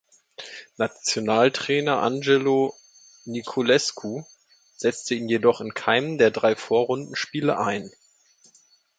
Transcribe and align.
Nationaltrainer 0.77 2.01
Angelo 2.01 2.73
Niculescu 3.25 4.23
setzte 4.75 5.13
ihn 5.13 5.29
jedoch 5.29 5.61
in 5.61 5.75
keinem 5.75 6.17
der 6.17 6.31
drei 6.31 6.55
Vorrundenspiele 6.55 7.59
ein. 7.59 7.91